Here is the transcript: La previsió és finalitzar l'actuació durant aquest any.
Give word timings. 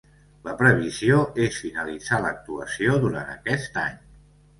La 0.45 0.53
previsió 0.59 1.19
és 1.47 1.59
finalitzar 1.65 2.19
l'actuació 2.23 2.97
durant 3.05 3.29
aquest 3.35 3.79
any. 3.83 4.01